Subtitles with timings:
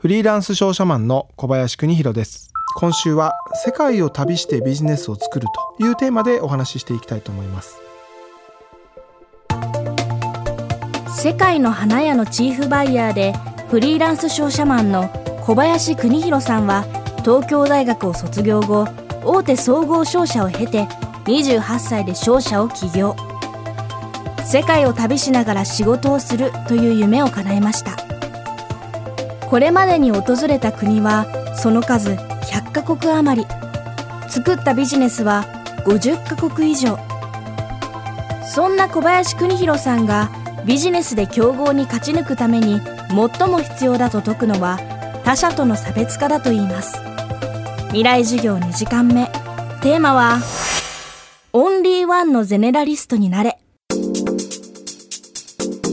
[0.00, 2.52] フリーランス商社マンの小林邦弘です。
[2.76, 7.80] 今週は世界を旅してビジネスを作るというテーマでお話ししていきたいと思います。
[11.20, 13.32] 世界の花屋のチーフバイヤーで
[13.70, 15.08] フリーランス商社マンの
[15.44, 16.84] 小林邦弘さんは
[17.24, 18.86] 東京大学を卒業後
[19.24, 20.84] 大手総合商社を経て
[21.24, 23.16] 28歳で商社を起業。
[24.46, 28.07] 世界を旅しながら仕事をするという夢を叶えました。
[29.50, 31.26] これまでに訪れた国は
[31.56, 33.48] その数100カ国余り。
[34.28, 35.46] 作ったビジネスは
[35.86, 36.98] 50カ国以上。
[38.54, 40.30] そんな小林邦弘さんが
[40.66, 44.78] ビジネスで競合に勝ち抜くために最も必要だと説くのは
[45.24, 46.98] 他社との差別化だといいます。
[47.88, 49.26] 未来授業2時間目。
[49.80, 50.40] テーマは
[51.54, 53.58] オンリーワンのゼネラリストになれ。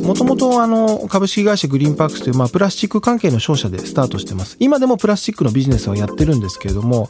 [0.05, 4.55] もともとあの株式会社グリーンパークスというまあプラスチック関係の商社でスタートしてます。
[4.59, 7.09] 今でもプラスチックのビジネスはやってるんですけれども、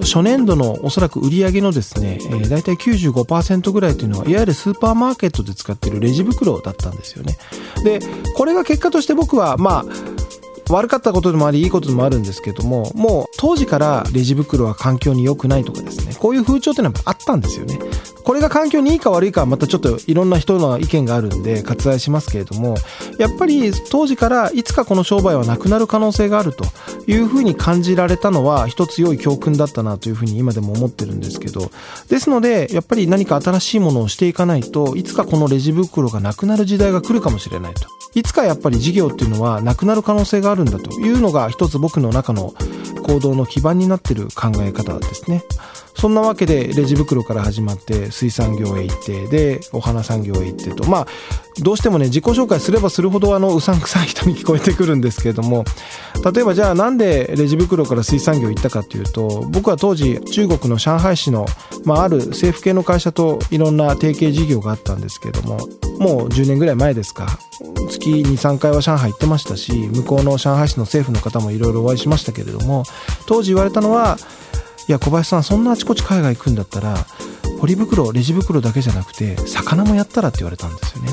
[0.00, 7.38] 初年度のおそらく売り上げのですね、えー、大体95%ぐらいというのは、いわゆるスーパーマーケットで使っているレジ袋だったんですよね。
[7.84, 8.00] で、
[8.34, 10.21] これが結果として僕はまあ、
[10.72, 17.78] 悪かったことでもありいいことでもあるんですけどももう当時からレジ袋は環境に良くないとかですねこういう風潮っていうのはあったんですよね。
[18.24, 22.76] これが環境にいいか悪いかはまたちょっといろんな人の意見があるんで割愛しますけれども
[23.18, 26.64] やっぱり当時からいつかこの商売はなくなる可能性があると
[27.06, 31.70] いうふうに感じられたのは一つ良い教訓だったなというふうに今でも思ってるんですけど
[32.08, 37.88] ですのでやっぱり何か新しいものをしていかないといつかこのレジ袋がなくなる時代が来るかもしれないと。
[38.14, 42.54] いつかやっぱり事業っていうのはなくなる可能性があるんだというのが一つ僕の中の
[43.06, 45.44] 行動の基盤になってる考え方ですね。
[46.02, 50.90] そんなわけでレジ袋から始まって水産業へ行ってでお花産業へ行ってと。
[50.90, 51.06] まあ
[51.60, 55.64] どうしてもね自己紹介すればするほどあのうさんくさい人に聞こえてくるんですけれども。
[56.34, 61.46] 例えばじゃあなんでレジ袋から水産業行ったかっていうと僕は当時中国の上海市の、
[61.84, 65.58] まあ、ある政府系の会社といろんな提携事業があったんですけれども
[65.98, 67.38] もう10年ぐらい前ですか。
[67.90, 72.84] 月23回は上海行ってましたし向こうの上海市の政府の方もいろいろお会いしましたけれども
[73.26, 74.16] 当時言われたのは
[74.88, 76.96] いや小林さんそんなあちこち海外行くんだったら
[77.60, 81.12] ポリ袋レジ袋だけじゃなくて魚もやったらって言われたんですよね。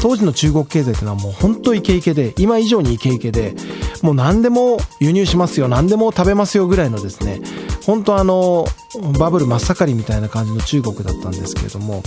[0.00, 3.54] 当時の中国経済っていうのはもう本当イケイケで今以上にイケイケで
[4.02, 7.40] もう何でも輸入しますよ何でも食べますよぐらいのですね
[7.84, 8.66] 本当あの
[9.18, 12.02] バブル真っ盛りみたいな感じの中国だったんですけれども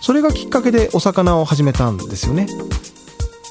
[0.00, 2.46] それがきっかけでお魚を始めたんですよね。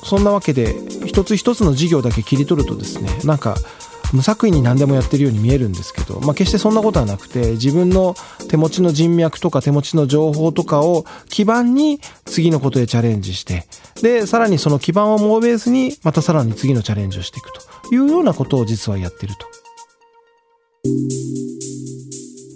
[0.03, 0.73] そんなわけで
[1.05, 3.57] 一つ一つの事業だけ切り取るとですねなんか
[4.13, 8.16] 無作為に何でもやってるように見えるんですけど、まあ、決してそんなことはなくて自分の
[8.50, 13.66] 手持ちの人脈とか手持ちの情報とかを基盤に次のことへチャレンジして
[14.01, 17.62] でさらにその基盤をモーベースにまたさらに次のチャレンジをしていくと
[17.94, 19.47] いうようなことを実はやってると。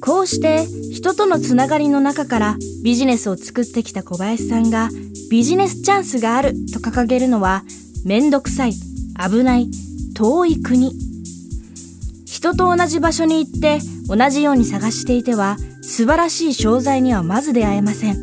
[0.04, 4.90] こうして人とのつながりの中からビジネスを作ってきた小林さんが
[5.30, 7.64] ビジネスチャンスがあると掲げるのは
[8.04, 9.70] めんどくさい、危ない、
[10.16, 11.11] 遠い国。
[12.42, 18.18] 人と同じ場所に行って同じように探していては素晴らしい商材にはまず出会えません。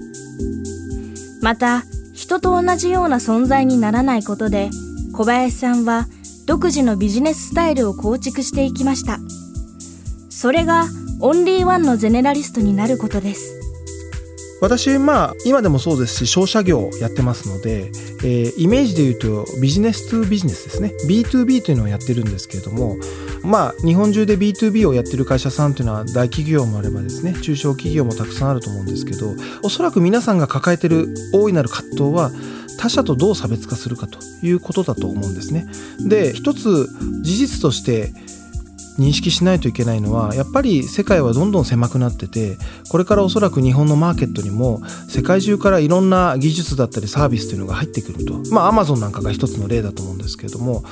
[1.41, 1.85] また、
[2.15, 4.71] 人と同じような存在にならないことで
[5.13, 6.09] 小林さんは
[6.47, 9.21] 独自のビジネススタイルを構築していきました。
[10.29, 10.87] それが
[11.21, 13.55] オンリーワンのゼネラリストになることです
[14.61, 17.91] 私まあ今でもそうですし商社業やってますので、
[18.25, 22.97] えー、イメージで言うとビジネス2ビジネスですね B2B というのをやってるんですけれども
[23.43, 32.31] まあ日本中で B2B をやってる会社さんというのは大企業もあればですね中小企業もたくさんあると思うんですけどおそらく皆さんが抱えてる大いなる葛藤は
[32.79, 35.67] 他社とどう差別化するかということだと思うんですね。
[35.99, 36.89] で一つ
[37.23, 38.13] 事実として
[38.99, 42.59] 認識しないといけないのはやっぱり世界はどんどん狭くなってて
[42.91, 50.83] これからおそらく日本のマーケットにも世界中からいろんな技術だったりサービスというのが入ってくるとまあアマゾンなんかが一つの例だと思うんですけれども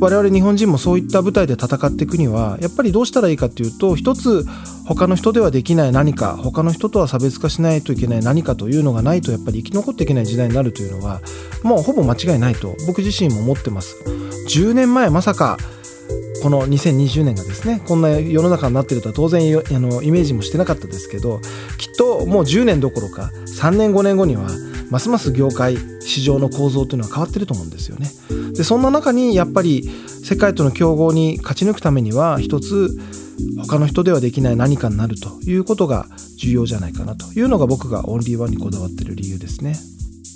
[0.00, 4.44] 我々日本人もそういった舞台で戦っていくにはやっぱりどうしたらいいかっていうと一つ
[4.86, 11.20] 他の人ではできない何か他の人とは差別化しないといけない何かというのがないとやっぱり生き残っていけない時代になるというのは
[11.62, 13.96] もうほぼ間違いないと僕自身も思ってます。
[14.48, 15.58] 10年前まさか
[16.42, 21.40] この2020年がですねこんな世の中になってるとは当然あのイメージもしてなかったですけど
[21.78, 23.30] きっともう10年どころか
[23.60, 24.48] 3年5年後には
[24.90, 28.08] ますます業界市場の構造というのは変わってると思うんですよね。
[28.54, 29.88] でそんな中にやっぱり
[30.24, 32.96] 世界との競合に勝ち抜くためには一つ
[33.66, 36.06] 他の人ではできない何かになるということが
[36.38, 39.76] 重要じゃないかなというのが僕がオンリーワンにこだわってる理由ですね。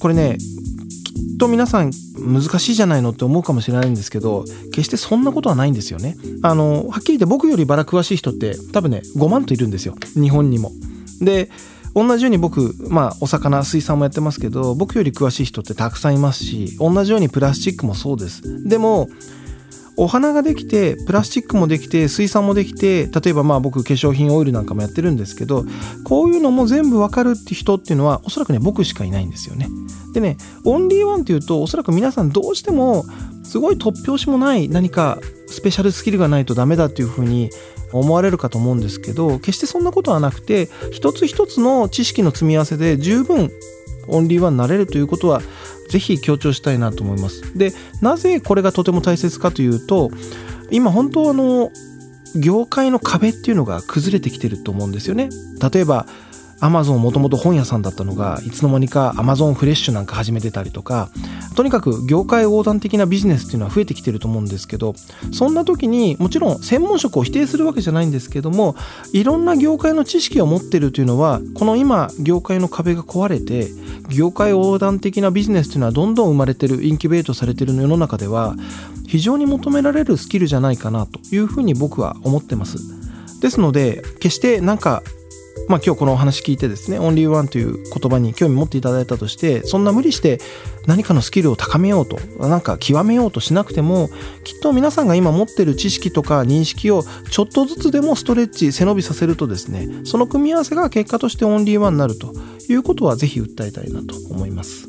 [0.00, 6.16] これねきっと皆さん難しいじゃないのって思うかもしれないんですけど決してそんなことはないんですよね。
[6.42, 9.94] あのはっきり言って僕よりバラ詳しい人って多分ね5万といるんですよ。
[10.14, 10.72] 日本にも。
[11.20, 11.50] で
[11.94, 18.68] 同じように僕、まあ、お魚水産もやってますけど僕より詳しい人ってたくさんいますし同じようにプラスチックもそうです。
[18.68, 19.08] でも
[20.00, 25.66] お花ができてプラスチックもできて水産もできて例えばまあ僕化粧品オイルなんかもやってるんですけど
[26.04, 29.68] こういうのも全部わかるって人っていうのはおそらくね僕しかいないんですよね。
[30.14, 33.04] でねオンリーワンっていうとおそらく皆さんどうしても
[33.44, 35.18] すごい突拍子もない何か
[35.48, 37.50] スペシャルスキルがないとダメだっていうふうに
[37.92, 43.50] 思われるかと思うんですけど決してそんなことはなくて一つ一つの知識の積み合わせで十分
[44.08, 45.42] オンリーワンになれるということは
[45.90, 47.56] ぜひ強調したいなと思います。
[47.58, 50.10] でなぜこれがとても大切かというと
[50.70, 51.70] 今本当あの
[52.36, 55.28] 業界の壁っていうのが崩れてきてると思うんですよね。
[55.72, 56.06] 例えば
[56.60, 61.08] アマゾンもともと本屋さんだったのがいつの間にかアマゾンフレッシュなんか始めてたりとか
[61.56, 64.94] とにかく業界横断的なビジネスっていうのは増えてきてると思うんですけど
[65.32, 68.76] そんな時にもちろん専門職を否定するわけじゃないんですけども
[69.14, 73.68] いろんな業界の知識を持ってるというのはこの今業界の壁が壊れて
[74.10, 78.54] 業界横断的なビジネスというのはどんどん生まれてるインキュベートされてる世の中では
[79.06, 82.78] 非常に求められるスキルじゃないかなというふうに僕は思ってます。
[83.40, 85.02] ですので決してなんか
[85.70, 90.40] まあ今日このお話聞いてですね、オンリーワンという言葉に興味持っていただいたとして、そんな無理して
[90.88, 94.10] 何かのスキルを高めようと、なんか極めようとしなくても、
[94.42, 102.34] きっと皆さんが今持ってる知識とか認識をちょっとずつでもストレッチ、背伸びさせるとですね、その組み合わせが結果としてオンリーワンになると
[102.68, 104.88] いうことはぜひ訴えたいなと思います。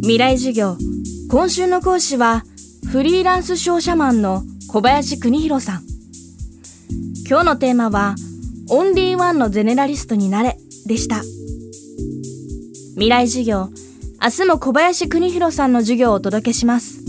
[0.00, 0.78] 未来授業、
[1.28, 2.42] 今週の講師は、
[2.90, 5.82] フリーランス商社マンの小林邦弘さん。
[7.28, 8.14] 今日のテーマは、
[8.68, 11.22] オンリーワンのゼネラリストになれでした。
[12.94, 13.68] 未来授業、
[14.20, 17.00] 明日も小林邦弘さんの授業をお届けします。